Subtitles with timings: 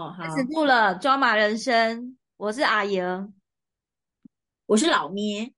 [0.00, 3.34] 哦，好开，始录了，抓马人生，我是阿莹。
[4.64, 5.52] 我是老咩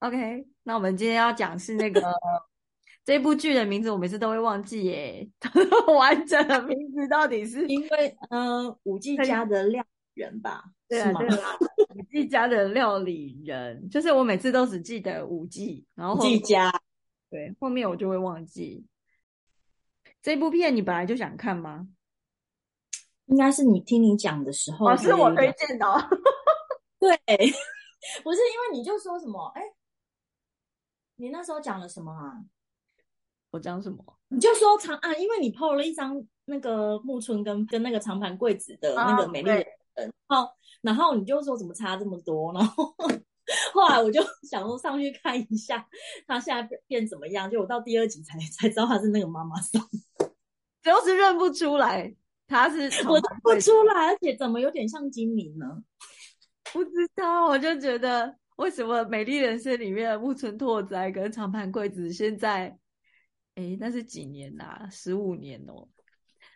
[0.00, 2.02] ，OK，那我们今天要讲是那个
[3.04, 5.28] 这部剧的名字，我每次都会忘记耶，
[5.96, 7.64] 完整的名字到底是？
[7.68, 9.84] 因为嗯，五 G 家的料
[10.14, 11.00] 理人吧，对？
[11.00, 11.56] 啊对啊，
[11.94, 16.72] 五 G 家的料理人，就是我每次都只记得五 G，然后五后 G 家，
[17.30, 18.84] 对后面我就会忘记。
[20.20, 21.86] 这部片你本来就想看吗？
[23.28, 25.98] 应该是你听你讲的时候，哦，是我推荐的哦。
[27.00, 27.16] 对，
[28.22, 29.62] 不是因为你就说什么，哎，
[31.16, 32.42] 你那时候讲了什么啊？
[33.50, 34.04] 我讲什么？
[34.28, 40.50] 你就说长啊，因为你 PO 了一张那个木村跟跟那个长盘贵子的那哦个美丽人，然后
[40.82, 42.94] 然后你就说怎么差这么多，然后
[43.72, 45.86] 后来我就想说上去看一下
[46.26, 49.82] 他现在变变怎么样，就我到第二集才才知道他是那个妈妈桑，
[50.82, 52.14] 就是认不出来
[52.48, 55.66] 他是我都不出来，而且怎么有点像精灵呢？
[56.72, 62.76] 不知道，我就觉得为什么《美丽人生》里面的木村拓哉跟长盘贵子现在，
[63.54, 65.86] 诶，那是几年呐、十五年哦，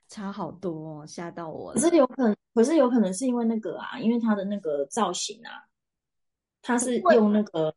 [0.08, 1.76] 差好多哦，吓到我。
[1.78, 5.64] 是有可能，可是有可能是因为那个啊，因为他的那个造型啊，
[6.60, 7.74] 他是用那个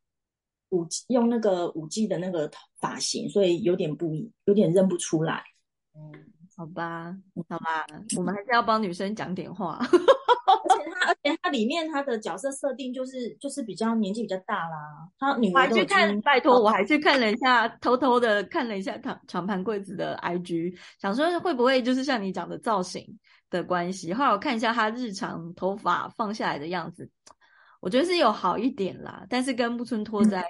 [0.70, 5.44] 五用那个五 G 的那个发型，所以有点不一，有点认不出来。
[5.94, 6.12] 嗯，
[6.56, 7.16] 好吧，
[7.50, 7.86] 好吧，
[8.18, 9.80] 我们还是要帮女生讲点话。
[10.46, 24.14] 而且他，而且他里面他的角色设定就是就是比较年纪比较大啦，他女我还去看，拜托，我还去看了一下，偷偷的看了一下长长盘柜子的 IG，想说会不会就是像你讲的造型的关系。
[24.14, 27.10] 后来我看一下他日常头发放下来的样子，
[27.82, 30.46] 我觉得是有好一点啦，但是跟木村拓哉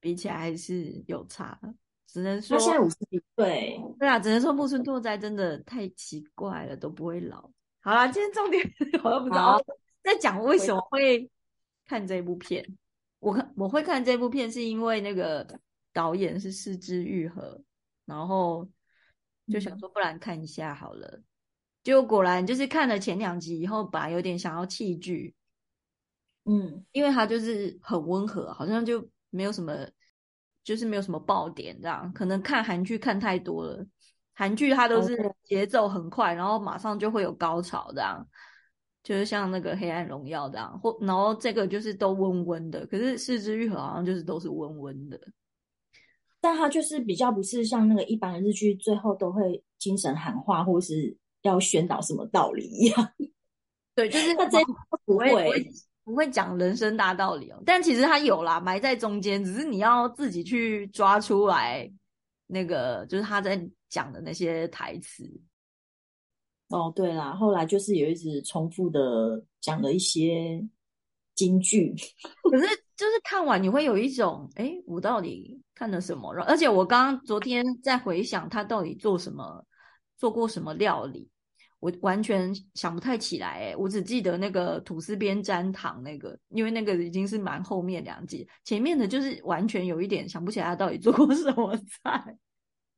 [0.00, 1.58] 比起来还是有差，
[2.16, 7.42] 只能说他现在五十几岁，对啊，只能说木村拓哉真的太奇怪了，都不会老。
[7.80, 8.64] 好啦，今天重点
[9.04, 9.62] 我都不知道
[10.02, 11.30] 在讲为什么会
[11.84, 12.66] 看这部片。
[13.18, 15.46] 我看我会看这部片是因为那个
[15.92, 17.60] 导演是四之愈合，
[18.06, 18.66] 然后
[19.52, 21.20] 就想说不然看一下好了。
[21.84, 25.34] 结果果然就是看了前两集以后，本来有点想要弃剧，
[26.46, 29.86] 嗯，因为他就是很温和，好像就没有什么，
[30.66, 32.12] 就是没有什么爆点这样。
[32.12, 33.86] 可能看韩剧看太多了，
[34.34, 38.26] 韩剧它都是哦节奏很快，然后马上就会有高潮这样，
[39.04, 45.20] 就是像那个《黑暗荣耀》这样，或然后这个就是都温温的，可是《四之愈合》好像就是都是温温的。
[46.40, 53.08] 但它就是比较不是像那个一般的日剧，最后都会精神喊话或是要宣导什么道理一样。
[53.94, 55.72] 对，就是 他这不不会
[56.06, 61.92] 不会讲人生大道理哦，但其实他有啦，埋在中间，只是你要自己去抓出来，
[62.46, 65.28] 那个就是他在讲的那些台词。
[66.68, 70.64] 哦，对啦，后来就是有一直重复的讲了一些
[71.34, 71.92] 京剧，
[72.50, 76.32] 可是就是看完你会有一种，哎，我到底看了什么？
[76.44, 79.66] 而且我刚刚昨天在回想他到底做什么，
[80.18, 81.28] 做过什么料理，
[81.80, 83.48] 我完全想不太起来。
[83.48, 92.38] 哎，我只记得那个吐司边沾糖那个，因为那个已经是蛮后面两集，前面的就是完全有一点想不起来他到底做过 什么菜。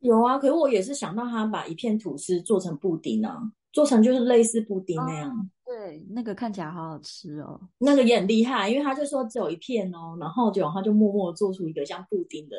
[0.01, 3.37] 有啊，可是我也是想到他把一片吐司做成布丁啊，
[3.73, 7.61] 做成就是类似布丁那样，对，那个看起来好好吃哦。
[7.79, 12.57] 那个也很厉害，因为他就说只有一片哦，然后结果他就默默做出一个像布丁的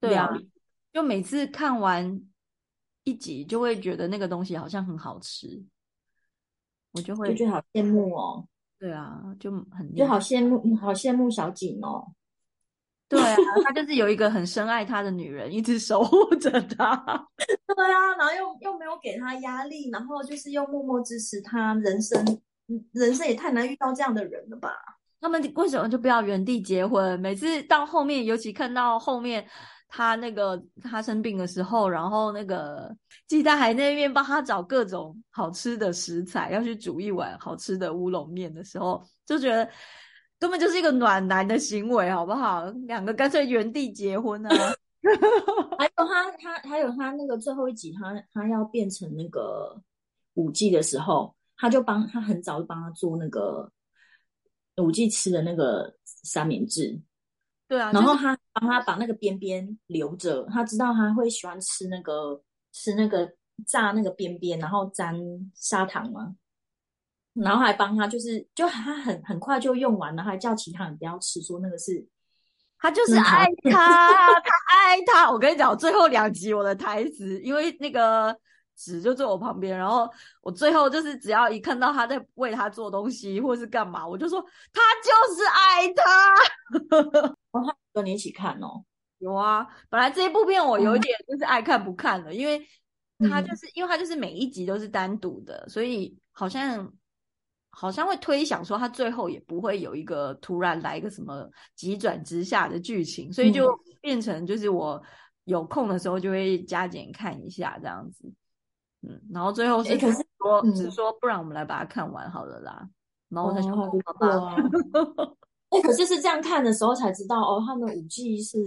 [0.00, 0.30] 对啊。
[0.92, 2.22] 就每次看完
[3.06, 5.62] 一集，就会觉得那个东西好像很好吃，
[6.90, 8.44] 我就会就觉得好羡慕哦，
[8.80, 12.04] 对啊，就很就好羡慕，好羡慕小景哦。
[13.08, 16.96] 对啊，他就是有一个很深爱他的女人，一直守护着他。
[17.38, 22.20] 对啊，然后又又没有给他压力，然后就是又默默支持他，人生
[22.66, 24.70] 嗯人生也太难遇到这样的人了吧？
[25.20, 27.18] 他们为什么就不要原地结婚？
[27.20, 29.46] 每次到后面，尤其看到后面
[29.88, 32.94] 他那个他生病的时候，然后那个
[33.26, 39.68] 鸡蛋还那边帮他找各种好吃的食材，要去煮一碗好吃的乌龙面的时候，就觉得
[40.38, 42.66] 根本就是一个暖男的行为，好不好？
[42.86, 44.50] 两个干脆原地结婚啊！
[45.78, 49.80] 还有他他还有他那个最后一集他，他要变成那个
[50.34, 53.70] 五 G 的时候，他就帮他很早就帮他做那个
[54.78, 57.00] 五 G 吃的那个三明治，
[57.68, 62.40] 对啊，然后他帮他把那个边边留着，他知道他会喜欢吃那个
[62.72, 63.28] 吃那个
[63.66, 65.16] 炸那个边边，然后沾
[65.54, 66.34] 砂糖嘛，
[67.34, 72.06] 然后还帮他就是就他很很快就用完了，还叫其他人不要吃，说那个是
[72.78, 75.32] 他就是爱他，他爱他。
[75.32, 78.36] 我跟你讲，最后两集我的台词，因为那个
[78.76, 80.08] 纸就坐我旁边，然后
[80.40, 84.40] 我最后就是只要一看到他在为他做东西或是干嘛，我就说
[84.72, 87.34] 他就是爱他。
[87.92, 88.84] 跟你一起看哦。
[89.18, 92.66] 有啊，本来这一部片我有点就是爱看不看的，因为
[93.30, 96.92] 他就是因为他就是每一集都是单独的，所以好像
[97.70, 105.02] 好像会推想说他最后也不会有一个突然来一个什么急转直下的剧情，所以就变成就是我
[105.44, 108.30] 有空的时候就会加减看一下这样子，
[109.00, 112.86] 嗯，然后最后是说只说不然我们来把它看完好了啦，
[113.30, 113.90] 然后我才想好
[115.70, 118.58] 吧，哎，可是是这样看的时候才知道哦，他们五 G 是。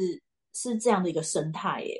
[0.51, 1.95] 是这样的一个生态耶，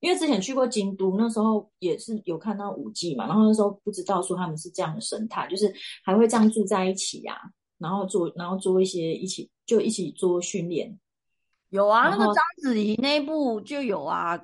[0.00, 5.72] 因为之前去过京都，那时候也是有看到五 G 嘛，然后那时候不知道说他们是这样的生态，就是
[6.04, 7.40] 还会这样住在一起呀，
[7.78, 10.98] 然后做然后做一些一起就一起做训练。
[11.70, 14.36] 有啊，那个章子怡那一部就有啊。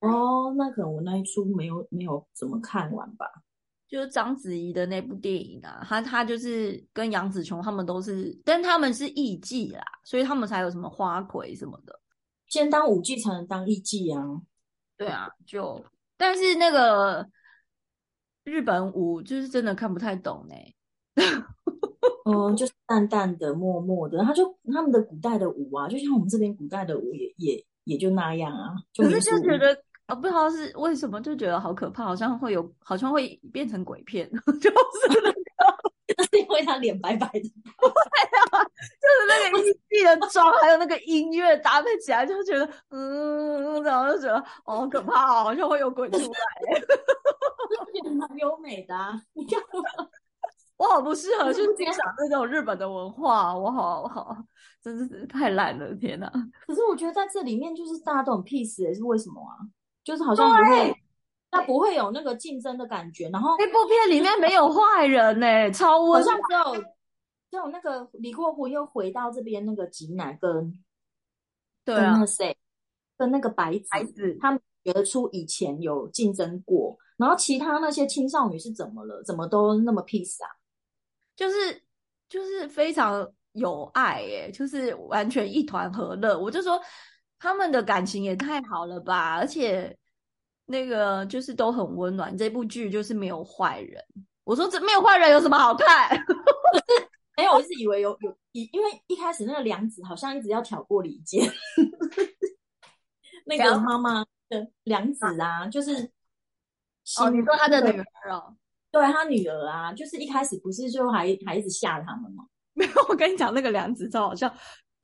[0.00, 3.26] 哦，那可能我那一出没有没有怎么看完吧？
[3.94, 11.96] 就是章子怡的那部电影啊，他他就是跟杨紫琼他们都是，但他们是艺妓啦，所以他们才有什么花魁什么的。
[12.48, 14.20] 先当舞伎才能当艺伎啊，
[14.96, 15.80] 对啊，就
[16.16, 17.24] 但是那个
[18.42, 20.74] 日本舞就是真的看不太懂哎，
[22.26, 34.30] 嗯，就是淡淡的、默默的，他就他们的古代的舞啊，就像我们这边古代的舞也也也就那样啊，可是就觉得啊，不知道是为什么就觉得好可怕，好像会有，好像会变成鬼片，
[34.60, 35.34] 就是那。
[36.30, 37.88] 是因为他脸白白的， 对
[38.52, 46.28] 啊，就是那个艺妓的妆，还有那个音乐搭配起来，就觉得嗯，然后就觉得好可怕，好像会有鬼出来，
[48.12, 48.94] 蛮优美的。
[49.32, 49.60] 你看，
[50.76, 54.36] 我好不适合去欣赏这种日本的文化，我好好，
[54.82, 56.30] 真的是太烂了，天哪！
[56.66, 59.56] 可是我觉得在这里面，就是大家都很 peace，是为什么啊？
[60.04, 60.94] 就是好像不会。
[61.50, 66.84] 他不会有那个竞争的感觉，然后那部片里面没有坏人呢，超温，好像只有
[67.48, 70.76] 只有那个李过婚又回到这边那个吉乃跟
[71.84, 72.56] 对啊，那谁
[73.16, 79.22] 跟那个白子，白子他们觉得出以前有竞争过，然后其他那些青少女是怎么了？
[79.22, 80.50] 怎么都那么 peace 啊？
[81.36, 81.80] 就是
[82.28, 86.36] 就是非常有爱耶，就是完全一团和乐。
[86.36, 86.80] 我就说
[87.38, 89.96] 他们的感情也太好了吧，而且。
[90.66, 94.02] 那个就是都很温暖，这部剧就是没有坏人。
[94.44, 96.18] 我说这没有坏人有什么好看？
[97.36, 101.46] 没有，我一直以为有有，因因为一开始那个梁子好像一直要挑拨离间，
[103.44, 106.10] 那个妈妈的梁子啊，就是
[107.20, 108.56] 哦，你说他的女儿哦，
[108.90, 112.46] 对他女儿啊，就是一开始不是就还还一直吓他们吗？
[112.72, 114.48] 没有，我跟你讲，那个梁子超好笑，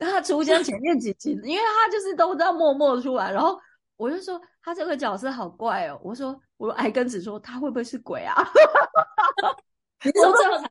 [0.00, 3.58] 他出现前面几集， 因为他就是都这样默默出来，然后。
[4.00, 6.00] 我就说他这个角色好怪哦。
[6.02, 8.34] 我说我还跟子说他会不会是鬼啊？
[10.02, 10.64] 你说最后才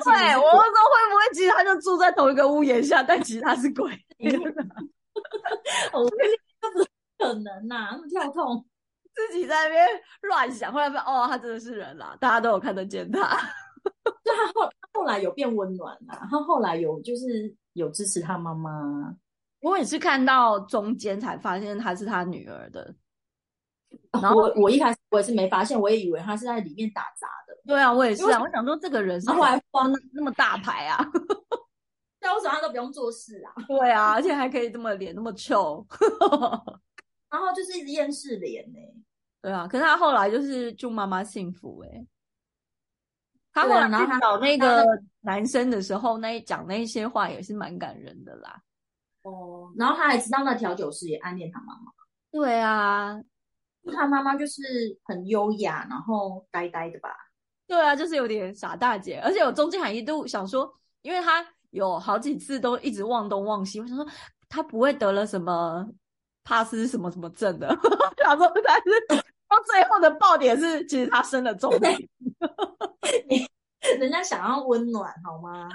[0.00, 3.88] 对，我说会不会其实他就住在同一个屋檐下，但其实他是鬼？
[5.92, 6.16] 我这
[6.72, 6.84] 不
[7.24, 8.66] 可能呐，那么跳痛，
[9.14, 9.86] 自己在那边
[10.22, 13.38] 乱想，后来发现哦，他真的是人啦，大家都有看得见他。
[14.24, 19.16] 对他后后来有变温暖啦，他后来有就是有支持他妈妈。
[19.60, 22.94] 我也是看到中间才发现她是他女儿的，
[24.12, 27.56] 然后我我一开始我也是没发现，我也以为他是在里面打杂的。
[27.66, 31.04] 对啊，我也是啊，我想说这个人是后来放那那么大牌啊，
[32.20, 33.52] 那为什么他都不用做事啊？
[33.66, 35.84] 对啊，而且还可以这么脸那么臭，
[37.30, 38.78] 然后就是一直厌世脸呢。
[39.42, 42.06] 对啊，可是他后来就是祝妈妈幸福哎。
[43.56, 43.88] 他后来
[44.20, 44.84] 找那个
[45.22, 48.60] 男生的时候，那讲那些话也是蛮感人的啦。
[49.22, 51.90] 哦，然后他还知道那调酒师也暗恋他妈妈。
[52.30, 53.18] 对啊，
[53.94, 54.62] 他妈妈就是
[55.04, 57.08] 很优雅，然后呆呆的吧？
[57.66, 59.18] 对啊，就是有点傻大姐。
[59.24, 60.70] 而且我中间还一度想说，
[61.00, 64.06] 因为他有好几次都一直忘东忘西，我想说
[64.50, 65.88] 他不会得了什么
[66.44, 67.68] 帕斯什么什么症的。
[68.22, 72.08] 想说，但是到最后的爆点是，其实他生了重病。
[74.00, 75.68] 人家想要温暖，好吗？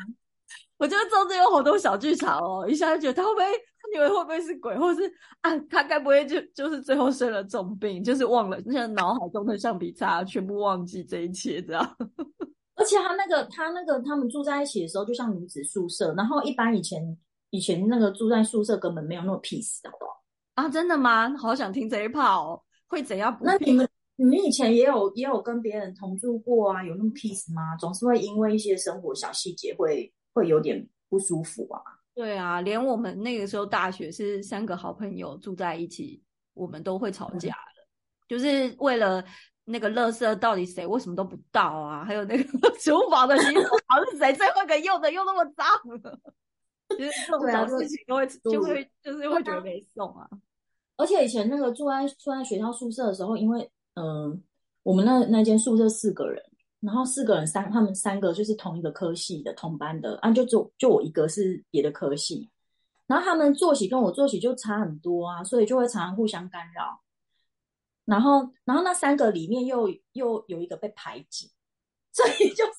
[0.78, 5.02] 我觉得中间有好多小剧场哦，一下就觉得他会不会，他女儿会不会是鬼，或是
[5.42, 11.98] 啊，他该不会就就是最后生了重病，就是忘了那些脑海中的橡皮擦，全部忘记这一切这样。
[12.76, 17.16] 而且他那个他那个他们住在一起的时候，就像女子宿舍，然后一般以前
[17.52, 20.24] 以前那个住在宿舍根本没有那么 peace，好不好？
[20.56, 21.30] 啊，真的吗？
[21.38, 23.38] 好想听这一炮哦，会怎样？
[23.42, 23.88] 那你们
[24.22, 26.84] 你们以前也有也有跟别人同住过啊？
[26.84, 27.76] 有那么 peace 吗？
[27.78, 30.14] 总是会因为一些生活小细节会。
[30.34, 31.82] 会有点不舒服啊。
[32.14, 36.24] 对啊，连我们那个时候大学是三个好朋友住在一起，
[36.54, 37.84] 我们都会吵架的，
[38.30, 39.22] 就是为了
[39.66, 42.06] 那个垃圾到底谁为什么都不倒啊？
[42.06, 42.44] 还有那个
[42.80, 45.68] 厨房的洗手槽是谁最后一个用的，又那么脏？
[46.96, 50.26] 其实这种小事情都会就会就是会觉得没送啊。
[50.96, 54.42] 而且以前那个住在住在学校宿舍的时候，因为嗯，
[54.84, 56.42] 我们那那间宿舍四个人，
[56.80, 62.50] 然后四个人三他们三个就是同一个科系的同班的啊，就就就我一个是别的科系，
[63.08, 67.02] 然后他们作息跟我作息就差很多啊，所以就会常常互相干扰。
[68.06, 71.52] 然后然后那三个里面又又有一个被排挤，
[72.12, 72.74] 所以就是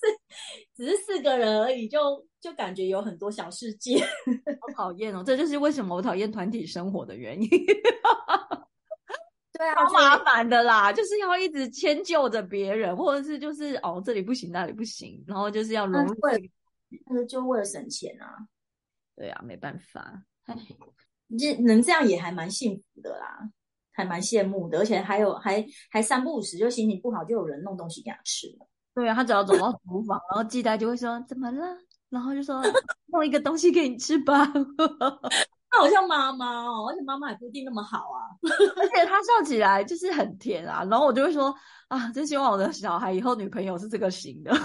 [0.75, 3.99] 只是四个人而已，就就感觉有很多小世界，
[4.61, 5.23] 好讨厌哦！
[5.25, 7.49] 这就是为什么我讨厌团体生活的原因。
[9.63, 16.17] 对啊，好麻烦的啦， 就是要一直迁就着别人，或者是就是哦这里不行那里不行，然后就是要融入。
[17.07, 18.27] 那个就为了省钱啊。
[19.15, 20.57] 对啊，没办法，唉，
[21.39, 23.39] 这能这样也还蛮幸福的啦，
[23.93, 28.67] 还蛮羡慕的，而且还有还还三不五时就心情不好就有人弄东西给他吃了。
[28.95, 31.65] 对啊，他只要走到厨房，然后季代就会说怎么了，
[32.11, 32.61] 然后就说
[33.07, 34.45] 弄一个东西给你吃吧。
[35.73, 38.29] 他好像妈妈哦，而且妈妈也不一定那么好啊。
[38.77, 41.53] 而且他笑起来就是很甜啊，然后我就会说
[41.89, 44.53] 啊，真希望我的小孩以后女朋友是这个型的。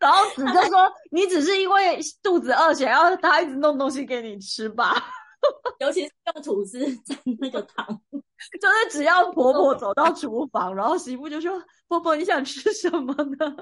[0.00, 4.94] 然后子就说你只是因为肚子饿，想要他一直弄东西给你吃吧。
[5.78, 13.56] 尤其是用吐司蘸那个糖，就是只要婆婆走到厨房，然后媳妇就说：“婆婆你想吃什么呢？”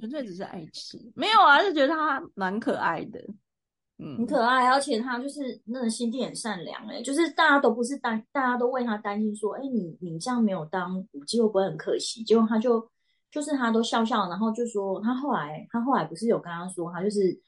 [0.00, 3.20] 纯粹只是爱吃，没有啊，就觉得他蛮可爱的。
[3.98, 12.22] 很可爱，而且他就是那个心地很善良，哎，就是大家都不是担，大家都为他担心，说，哎，你你这样没有当舞姬会不会很可惜？
[12.22, 12.86] 结果他就
[13.30, 17.40] 就是他都笑笑，然后就说，他后来他后来不是有跟他说，他就是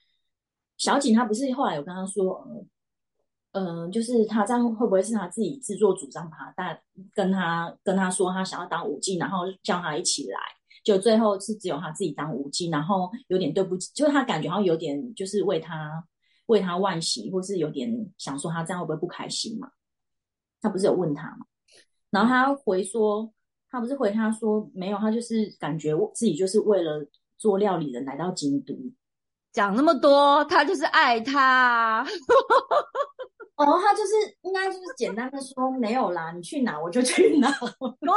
[0.79, 2.43] 小景，他不是后来有跟他说，
[3.53, 6.81] 嗯，就是他这样会不会是他自己自作主张，他但
[7.13, 10.39] 跟他跟他说他想要当舞姬，然后叫他一起来，
[10.83, 16.03] 就最后是只有他自己当舞姬，然后有点对不起，就是他感觉好像有点就是为他。
[16.49, 19.71] 为他惋惜，或是有点想说他这样会不会不开心嘛？
[20.61, 21.47] 他不是有问他嘛？
[22.11, 23.33] 然后他回说，
[23.71, 28.75] 他不是回他说没有，他就是感觉自己就是为了做料理人来到京都，
[29.53, 32.05] 讲那么多，他就是爱他。
[33.59, 34.13] 哦，他就是
[34.43, 37.51] 应该就是简单的说没有啦，你去哪我就去哪。
[38.01, 38.11] 对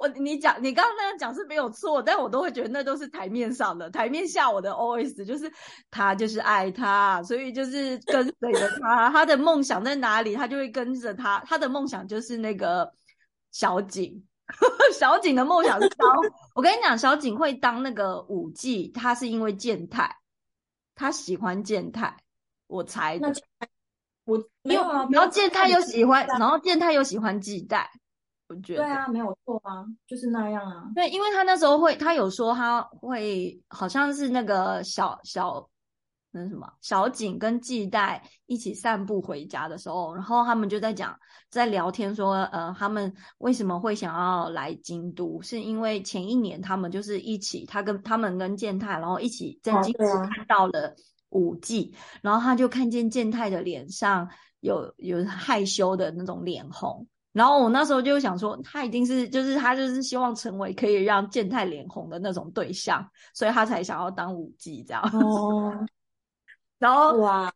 [0.00, 5.48] 我，你讲你刚刚那样讲是没有错，但我都会觉得那都是台面上的，台面下我的 O S 就是
[5.92, 11.38] 他就是爱他，所以就是跟随着他，他的梦想在哪里，他就会跟着他。
[11.46, 12.92] 他的梦想就是那个
[13.52, 14.24] 小景，
[14.92, 16.10] 小景的梦想是当。
[16.56, 20.16] 我跟你讲，小景会当那个舞技，他是因为健太，
[20.96, 22.16] 他喜欢健太，
[22.66, 23.32] 我才的。
[24.24, 27.90] 我没有啊，然后健太又喜欢，然后健太又喜欢季代，
[28.48, 30.84] 我觉得对啊，没有错啊，就是那样啊。
[30.94, 35.68] 对，因为他那时候会，他有说他会，好像是那个小小
[36.30, 41.18] 那什么小景跟季代一起散步回家的时候，然后他们就在讲，
[41.50, 50.94] 在聊天说，呃，他们为什么会想要来京都，是因为前一年他们就是一起，他跟他们跟健太，然后一起在京都看到了。
[51.32, 54.28] 五季，然后他就看见健太的脸上
[54.60, 65.02] 有有害羞的那种脸红，然后我那时候就想说，他一定是就是他就是希望成为可以让健太脸红的那种对象，所以他才想要当五季这样。
[65.14, 65.86] 哦，
[66.78, 67.52] 然后哇，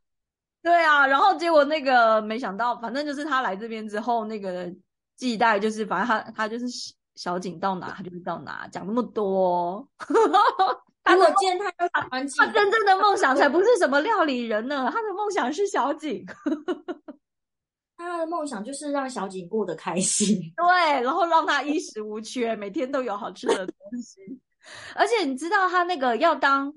[0.63, 4.73] 对啊，然后结果那个没想到，反正就是他来这边之后，那个
[5.17, 6.67] 季代就是反正他他就是
[7.15, 9.87] 小景到哪他就是到哪，讲那么多。
[11.07, 16.25] 他的健太又喜欢他真正的梦想才不是什么料理人呢，他的梦想是小景。
[17.97, 24.21] 他的梦想就是让小景过得开心， 对，然后让他衣食无缺，每天都有好吃的东西。
[24.95, 26.73] 而且你知道他那个要当，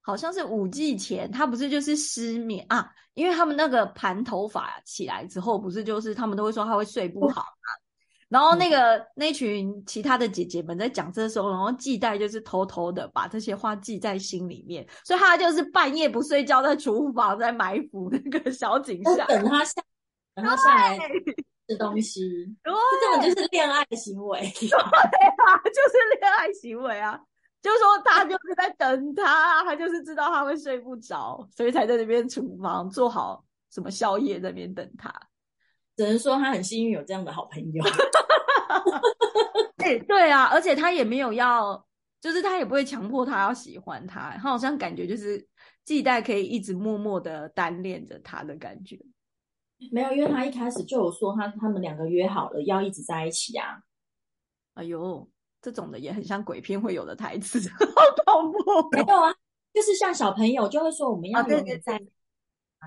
[0.00, 2.90] 好像是五季前，他不是就是失眠啊？
[3.12, 7.83] 因为他们那个盘头发起来之后，不是就是他们都会说他会睡不好嘛。
[8.34, 19.80] 然后那个那群其他的姐姐们在讲这时候，然后季代就是偷偷的把这些话记在心里面，所以他就是半夜不睡觉在厨房在埋伏那个小景下，等他下，
[20.34, 20.98] 等他下来
[21.68, 22.22] 吃东西，
[22.64, 27.16] 这根本就是恋爱行为，对啊，就是恋爱行为啊，
[27.62, 35.14] 就是说他就是在等他，他就是知道他会睡不着，所以才在那边厨房做好什么宵夜在那边等他。
[35.96, 37.84] 只能说他很幸运有这样的好朋友。
[39.76, 41.86] 对 对啊，而且他也没有要，
[42.20, 45.46] 就是他也不会强迫他要喜欢他，他好像感觉就是
[45.84, 48.98] 季代可以一直默默的单恋着他的感觉。
[49.92, 53.80] 没有，因为他一开始就有说他他们两个约好了要一直在一起啊。
[54.74, 55.28] 哎呦，
[55.60, 57.60] 这种的也很像鬼片会有的台词，
[58.26, 58.88] 好恐怖。
[58.92, 59.34] 没有啊，
[59.72, 62.00] 就是像小朋友就会说我们要永远在啊，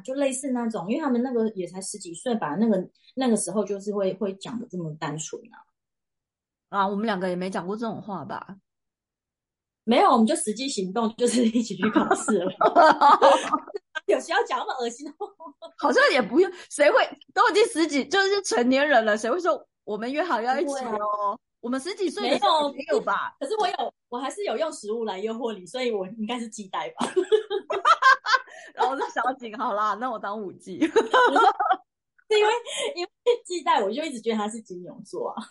[0.01, 5.57] 就类似那种，因为他们那个也才十几岁吧，那个那个时候就是会会讲的这么单纯啊。
[6.69, 8.57] 啊，我们两个也没讲过这种话吧？
[9.83, 12.51] 没有，我们就实际行动，就是一起去考试了。
[14.07, 15.25] 有需要讲那么恶心的话？
[15.79, 16.97] 好像也不用，谁会
[17.33, 21.39] 都已经十几，就是成年人了，谁会说我们约好要一起哦？
[21.59, 23.35] 我们十几岁没有没有吧？
[23.39, 27.07] 可是我有，我还是有用食物来诱惑你，所以我应该是期待吧？
[28.73, 30.79] 然后我是小景，好啦，那我当五 G。
[32.29, 32.51] 是因为
[32.95, 33.09] 因为
[33.45, 35.41] 鸡蛋，我就一直觉得他是金牛座啊，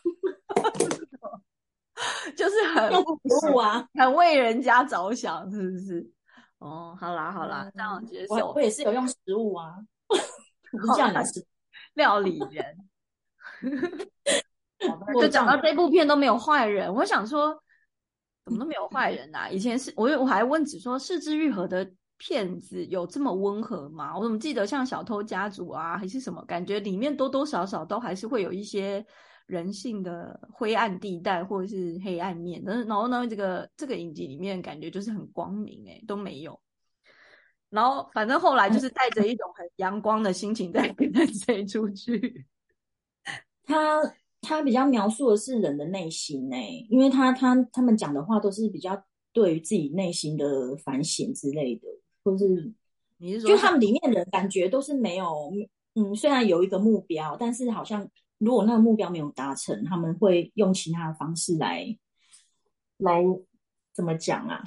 [2.37, 3.19] 就是很服
[3.51, 3.89] 务啊。
[3.95, 6.07] 很为人家着想，是不是？
[6.59, 9.75] 哦，好啦好啦，这样接受我我也是有用食物啊，
[10.09, 11.43] 我不是叫你吃。
[11.95, 12.77] 料理人。
[15.15, 17.59] 我就讲到这部片都没有坏人，我想说
[18.45, 19.49] 怎么都没有坏人啊？
[19.49, 24.17] 以前是我我还问子说，四肢愈合的骗子有这么温和吗？
[24.17, 29.05] 我怎么记得像小偷家族啊，还是什么，感觉里面多多少少都还是会有一些
[29.47, 32.63] 人性的灰暗地带或者是黑暗面。
[32.65, 36.59] 但是然后呢，这个这个影集里面感觉就是很光明、欸，都没有。
[37.69, 42.47] 然后反正后来就是带着一种很阳光的心情在跟这一 出去。
[43.65, 44.01] 他
[44.41, 46.57] 他比较描述的是人的内心呢、
[46.89, 51.89] 因为他他他们讲的话都是比较对于自己内心的反省之类的，
[52.27, 52.73] 或是
[53.19, 55.53] 你是说就他们里面的人感觉都是没有，
[55.95, 58.07] 嗯，虽然有一个目标，但是好像
[58.39, 61.97] 如果那个目标没有达成，他们会用其他的方式来
[62.99, 63.23] 来
[63.95, 64.63] 怎么讲啊？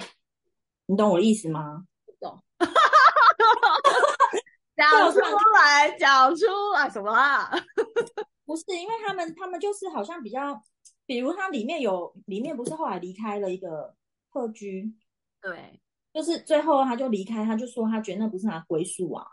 [0.86, 1.84] 你懂我的意思吗？
[2.18, 2.42] 懂
[4.76, 7.50] 讲出来，讲出来什么啊？
[8.46, 10.60] 不是，因为他们他们就是好像比较，
[11.06, 13.94] 比如他里面有里面不是后来离开了一个
[14.30, 14.92] 鹤居，
[15.42, 15.78] 对，
[16.12, 19.26] 就是最后他就离开，他就说他觉得那不是他归宿啊。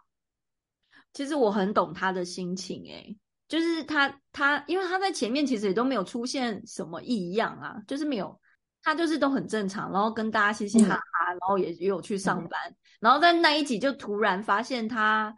[1.13, 8.39] 其实我很懂他的心情、欸，就是他他，因为他在前面其实也都没有出现什么异样啊，就是没有，
[8.83, 15.35] 他就是都很正常，然后跟大家嘻嘻哈哈，然后也也有去上班，然后在那一集就突然发现他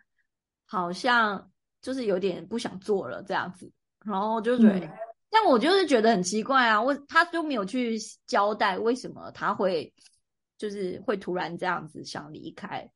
[0.65, 1.49] 好像
[1.81, 3.71] 就是有点不想做了这样子，
[4.03, 4.91] 然后就觉得，嗯。
[5.31, 9.93] 但我就是觉得很奇怪啊，为他都没有去交代为什么他会
[10.59, 12.87] 就是会突然这样子想离开。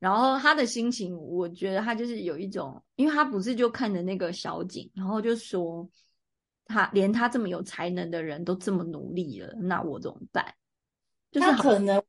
[0.00, 5.88] 然后他的心情，我觉得他就是有一种，因为他不是就看着那个小景，然后就说
[6.64, 10.52] 他连他这么有才能的人都这么努力了，那我怎么办？
[11.30, 12.02] 就是他可能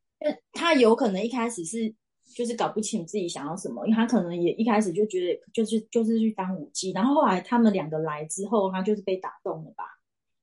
[0.52, 1.94] 他有可能一开始是
[2.36, 9.86] 就是搞不清自己想要什么，因为他可能也一开始就觉得就是就是去当舞姬，然后后来他们两个来之后，他就是被打动了吧？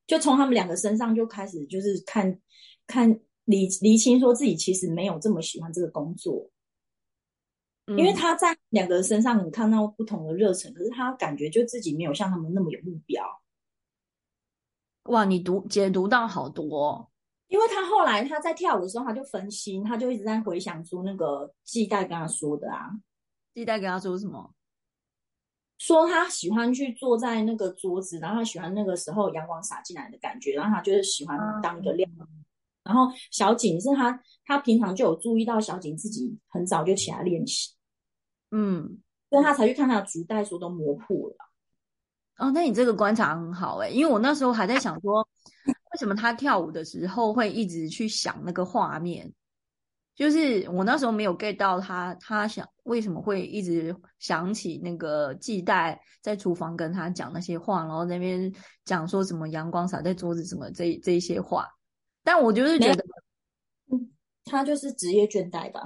[0.07, 2.41] 就从他们两个身上就开始就是看
[2.87, 6.51] 看理理清，说自己其实没有这么喜欢这个工作，
[7.87, 13.23] 嗯因为他在两个人身上你看到不同的热忱，可是他感觉就自己没有像他们那么有目标。
[15.05, 17.09] 哇，你读解读到好多、哦，
[17.49, 22.91] 因为他后来他在跳舞的时候，他就分心，他就一直在回想出那个季代跟他说的啊，
[23.55, 24.55] 记得跟他说什么？
[25.77, 32.11] 说他喜欢去坐在那个桌子，然后他喜欢那个时候阳光洒进来的感觉，然后他就是喜欢当一个亮。
[32.85, 37.73] 然后小景是他，他平常就有注意到小景自己很早就起来练习，
[38.51, 38.99] 嗯，
[39.31, 41.37] 所以他才去看他的竹袋，说都磨破了。
[42.37, 45.27] 哦，那你这个观察很好诶，因为我那时候还在想说，
[45.66, 49.33] 为什么他跳舞的时候会一直去想那个画面，
[50.16, 58.53] 就是我那时候没有 get 到他，他想为什么会一直想起那个季代在厨房跟他讲那些话，然后那边
[58.85, 61.68] 讲说什么阳光洒在桌子什么这这一些话，
[62.25, 63.05] 但我就是觉得，
[64.45, 65.83] 他就是职业倦怠吧，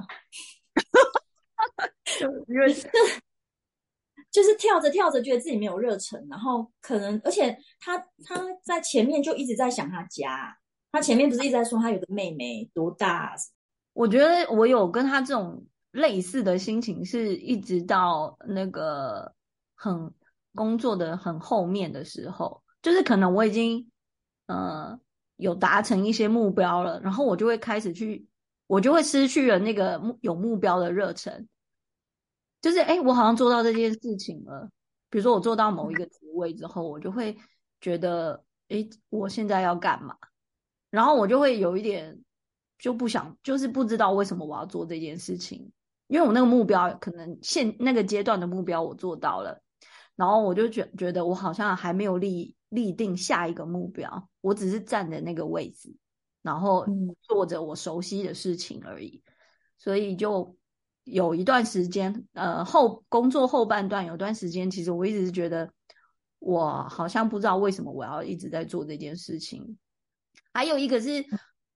[2.48, 2.74] 因为。
[4.30, 10.54] 就是跳着跳着觉得自己没有热忱，然后可能而且他他在前面就一直在想他家，
[10.92, 13.34] 他前面不是一直在说他有个妹妹多大，
[13.94, 19.32] 我觉得我有跟他这种类似的心情，是一直到那个
[19.74, 20.12] 很
[20.54, 23.90] 工作的很后面的时候，就是可能我已经
[24.46, 25.00] 呃
[25.38, 28.26] 有达成一些目标了，然后我就会开始去，
[28.66, 31.48] 我就会失去了那个目有目标的热忱，
[32.60, 34.68] 就是哎，我好像做到这件事情了，
[35.08, 37.36] 比如说我做到某一个职位之后，我就会
[37.80, 40.16] 觉得哎，我现在要干嘛？
[40.90, 42.18] 然后我就会有一点
[42.78, 45.70] 就不想，就是不知道为什么我要做这件事情，
[46.08, 49.62] 因为我那个目标可能现那个阶段的目标我做到了，
[50.16, 55.96] 然后我就觉觉得我好像还没有立立定下一个目标，我只是站在那个位置，
[56.42, 56.86] 然后
[57.22, 59.22] 做着我熟悉的事情而已。
[59.78, 60.54] 所以就
[61.04, 65.72] 有一段时间，呃，后工作后半段有段时间，其实我一直是觉得
[66.40, 69.78] 我好像不知道为什么我要一直在做这件事情。
[70.52, 71.24] 还有一个是，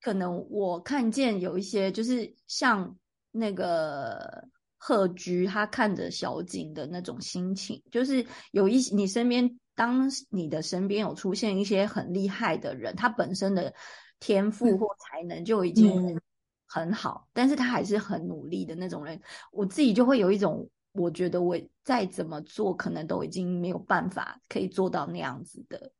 [0.02, 2.94] 可能我看见有一些就是像
[3.30, 9.58] 那个贺居，他看着小景的那种心情，就是有一你身边。
[9.74, 13.72] 当你的身边有出现一些很厉害的人，他本身的
[14.20, 16.20] 天赋或才能就已经
[16.66, 25.90] 很好，但是他还是很努力的那种人，我自己就会有一种，我觉得我再怎么做，可能都已经没有办法可以做到那样子的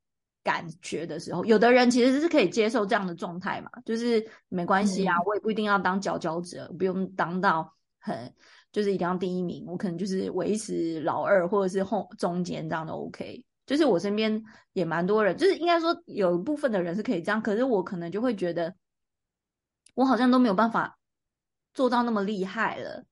[0.42, 8.34] 感觉的时候，有的人其实是可以接受这样的状态嘛，就是没关系啊，我也不一定要当佼佼者，不用当到很
[8.70, 13.44] 就是一定要第一名，我可能就是维持老二或者是后中间这样的 OK。
[13.64, 18.74] 就是我身边也蛮多人，就是应该说有一部分的人是可以这样，可是我可能就会觉得，
[19.94, 20.98] 我好像都没有办法
[21.72, 23.04] 做到那么厉害了。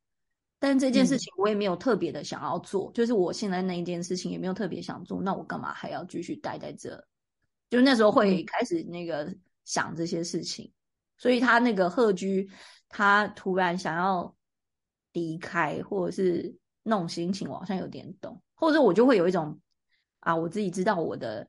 [0.58, 7.02] 但这件事情我也没有特别的想要做，就是我现在那一件事情也没有特别想做，那我干嘛还要继续待在这？
[7.70, 9.32] 就那时候会开始那个
[9.64, 10.70] 想这些事情，
[11.16, 12.50] 所以他那个贺居，
[12.88, 14.34] 他突然想要
[15.12, 19.58] 离开，或者是那种心情，我好像有点懂，或者我就会有一种。
[20.20, 21.48] 啊，我自己知道我的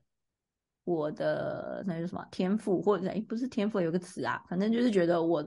[0.84, 5.44] 我的那叫什么天赋，或者哎，不是天赋，有个词啊，反正就是觉得我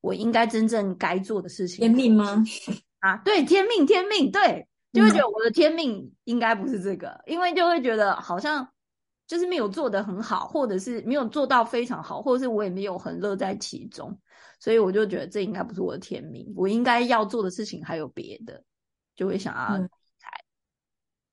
[0.00, 2.44] 我应该真正该做的事情，天命吗？
[3.00, 8.68] 啊，对，天命，天命，对，就会觉得我的天命应该不是这个，因为就会觉得好像
[9.26, 14.16] 就是没有做的很好，或者是没有做到非常好，或者是我也没有很乐在其中，
[14.60, 18.62] 所以我就觉得这应该不是我的天命，我应该要做的事情还有别的，
[19.16, 19.88] 就会想要。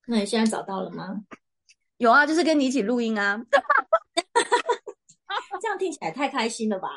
[0.06, 1.24] 那你现在找到了吗？
[1.98, 3.42] 有啊，就是跟你一起录音啊。
[5.60, 6.88] 这样听起来太开心了吧？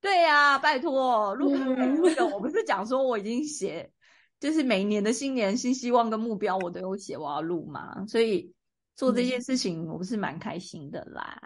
[0.00, 3.90] 对呀，拜托，录那个我不是讲说我已经写，
[4.38, 8.54] 就是每年的新年新希望跟目标我都有写，我要录嘛，所以
[8.94, 11.38] 做这件事情我不是蛮开心的啦。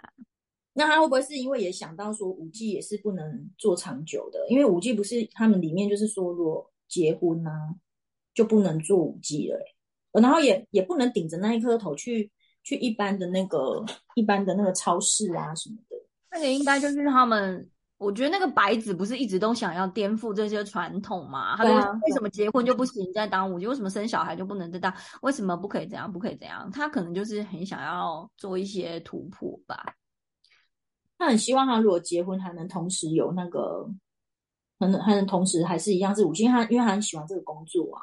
[0.73, 4.39] 那他会不会是因为也想到说五 G 也是不能做长久的？
[4.47, 7.51] 因为五 G 不是他们里面就是说，如果结婚呢
[8.33, 9.59] 就不能做五 G 了。
[10.19, 12.29] 然后也也不能顶着那一颗头去
[12.63, 15.95] 去一般的那个一般的那个超市啊什么的。
[16.31, 21.55] 那个应该就是他们，我觉得那个白纸不是一直都想要颠覆这些传统嘛？
[21.55, 23.67] 他说为什么结婚就不行再当五 G？
[23.67, 24.93] 为什么生小孩就不能再当？
[25.21, 26.11] 为什么不可以这样？
[26.11, 26.69] 不可以这样？
[26.71, 29.95] 他可能就是很想要做一些突破吧。
[31.17, 33.87] 他很希望他如果结婚还能同时有那个，
[34.79, 38.01] 还能还能同时还是一样是五 G，他因为他很喜欢这个工作啊。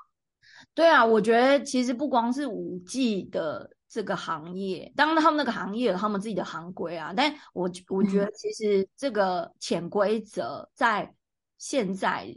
[0.78, 11.12] 对啊，我觉得其实不光是五 G 的这个行业，当然他们那个行业有他们自己的行规啊，但我我觉得其实这个潜规则在
[11.58, 12.32] 现在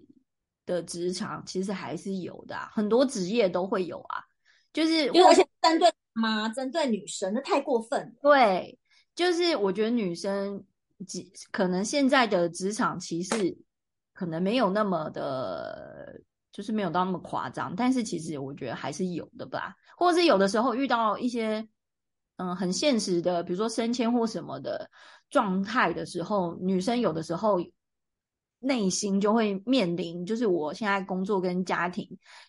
[0.65, 4.23] 的职场其实还是有的，很多职业都会有啊，
[4.73, 8.15] 就是而且针对妈、针对女生，那太过分。
[8.23, 8.75] 对，
[9.13, 10.65] 就是我觉得女生，
[11.51, 13.55] 可能现在的职场歧视
[14.13, 16.19] 可能没有那么的。
[16.51, 21.65] 就是没有到那么夸张，但是其实我觉得还是有的吧，或者是有的时候遇到一些
[22.35, 24.89] 嗯很现实的，比如说升迁或什么的
[25.29, 27.57] 状态的时候，女生有的时候
[28.59, 32.05] 内心就会面临，就是我现在工作跟家庭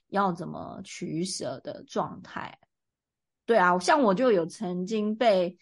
[0.09, 2.59] 要怎么取舍的状态。
[3.47, 5.57] 对啊，像我就有曾经被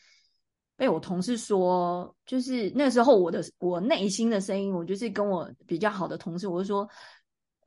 [0.76, 6.88] 被我同事说，就是那时候我的我内心的声音，我就是跟我比较好的同事，我就说。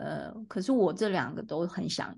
[0.04, 2.14] 呃，可是我这两个都很想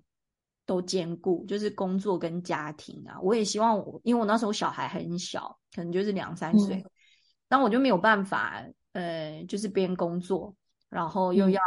[0.65, 3.19] 都兼顾，就是工作跟家庭啊。
[3.21, 6.83] 我也希望我，因为我那时候小孩很小，可能就是两三岁，
[7.47, 10.55] 那我就没有办法，呃，就是边工作，
[10.89, 11.61] 然后又要，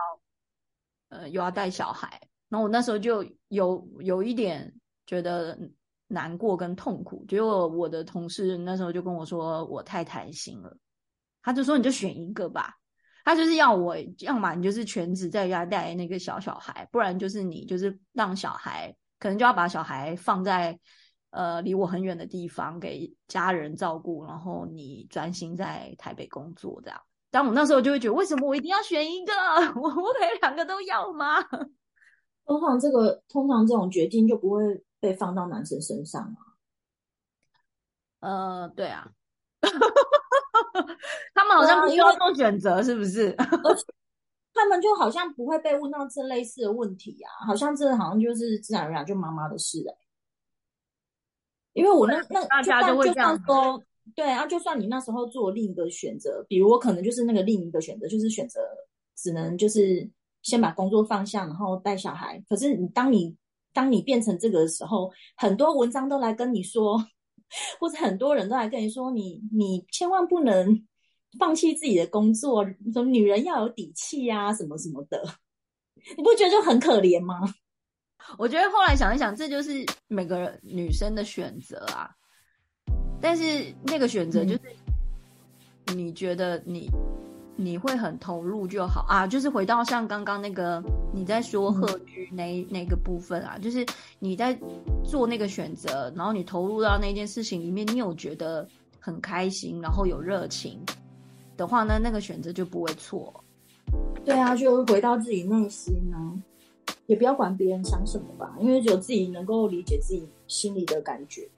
[1.10, 2.20] 呃，又要带小孩。
[2.48, 4.74] 然后我那时候就有有一点
[5.06, 5.56] 觉得
[6.08, 7.24] 难过跟痛苦。
[7.28, 10.76] 结果我的同事那时候就跟我说，我太贪心了，
[11.42, 12.77] 他就说你就选一个吧。
[13.28, 20.80] 他就是要我，要么你就是全职在家带那个小小孩，不然就是你就是让小孩，可能就要把小孩放在
[21.28, 26.98] 呃离我很远的地方给家人照顾，然后你专心在台北工作这样。
[27.30, 29.32] 但我那时候就会觉得，为什么我一定要选一个？
[29.78, 31.42] 我我可以两个都要吗？
[32.46, 36.56] 通常这个通常这种决定就不会被放到男生身上啊。
[38.20, 39.12] 呃，对啊。
[41.34, 43.34] 他们好像不需要做选择，是不是？
[44.54, 49.94] 他们就好像不会被问到这类似的问题啊，好像这好像就是自然而然就妈妈的事哎。
[51.74, 53.84] 因为我那那大家都会就这样算说，
[54.16, 58.60] 对啊，就算你那时候做另一个选择，比如我可能就是那个另一个选择，就是选择
[59.14, 60.10] 只能就是
[60.42, 62.42] 先把工作放下，然后带小孩。
[62.48, 63.36] 可是你当你
[63.72, 66.98] 当你变成这个的时候，很多文章都来跟你说，
[67.80, 70.86] 或者很多人都来跟你说，你你千万不能
[71.38, 75.22] 放弃自己的工作，说女人要有底气啊，什么什么的，
[76.16, 77.54] 你不觉得就很可怜吗？
[78.36, 82.10] 我觉得后来想一想，这就是每个女生的选择啊。
[83.20, 84.60] 但是那个选择就是，
[85.94, 86.90] 你觉得你
[87.56, 89.26] 你会很投入就好啊。
[89.26, 90.82] 就是回到像刚刚那个
[91.14, 93.86] 你在说贺居那那个部分啊，就是
[94.18, 94.58] 你在
[95.08, 98.68] 做那个选择，然后你投入到那件事情里面，你有觉得
[99.00, 100.78] 很开心，然后有热情
[101.56, 103.42] 的话呢，那个选择就不会错。
[104.22, 106.42] 对啊，就回到自己内心呢、
[107.06, 111.48] 也不要管别人想什么吧，因为只有自己能够理解自己心里的感觉。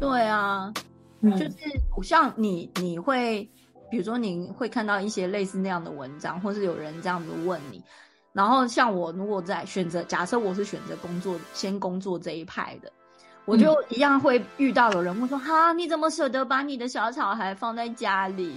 [0.00, 0.72] 对啊，
[1.20, 1.54] 嗯，就是
[2.02, 3.46] 像你，你会
[3.90, 7.82] 比如说你会看到一些类似那样的文章，或是有人这样子问你，
[8.36, 12.92] 然后像我如果在选择，假设我是选择工作先工作这一派的，
[13.46, 18.54] 我就一样会遇到有人问说：“哈，你怎么舍得把你的小小孩放在家里？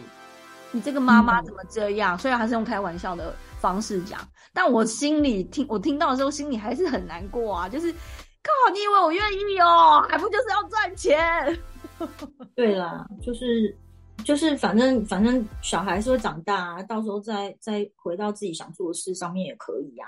[0.73, 4.19] 你这个妈妈怎么这样？”虽然还是用开玩笑的方式讲，
[4.53, 7.69] 但我心里听我听到的时候，心里还是很难过啊！
[7.69, 10.05] 就是靠，你以为我愿意哦？
[10.09, 11.57] 还不就是要赚钱？
[12.53, 13.77] 对啦，就是
[14.23, 20.07] 就是，反正反正小孩是会长大、啊，到时候再再回到自己想做的事上面也可以啊。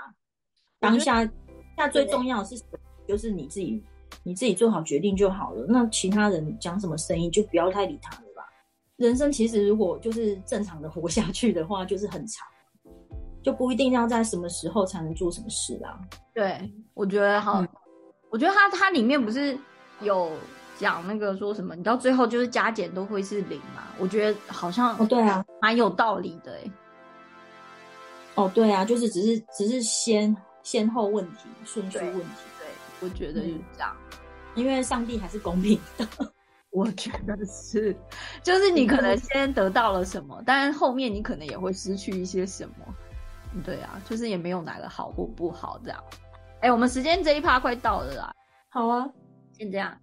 [0.78, 1.28] 当下，
[1.76, 2.62] 那最重要的是，
[3.06, 3.82] 就是你自己
[4.22, 5.66] 你自己做好决定就好了。
[5.68, 8.42] 那其他人讲什么声音，就不要太理他了吧。
[8.96, 12.46] 人生其实如果就是正常的活下去的话，就是很长，
[13.42, 16.00] 就不一定要在什么时候才能做什么事啊。
[16.34, 17.68] 对，我觉得好，嗯
[18.30, 19.58] 我觉得它它里面不是
[20.00, 20.30] 有
[20.82, 23.84] 讲那个说什么，你到最后就是加减都会是零嘛？
[23.98, 26.70] 我觉得好像哦，对啊，蛮有道理的哎。
[28.34, 32.26] 哦，对啊，就是只是只是先先后问题顺序问题，
[32.58, 32.66] 对，
[33.00, 33.96] 我觉得就是这样。
[34.56, 36.06] 因为上帝还是公平的。
[36.72, 37.94] 我觉得是，
[38.42, 42.74] 就是你可能先得到了什么，但是后面你可能也会失去一些什么。
[43.64, 46.02] 对啊，就是也没有哪个好或不好这样。
[46.60, 48.32] 哎，我们时间这一趴快到了啦，
[48.70, 49.06] 好啊，
[49.52, 49.94] 先这样。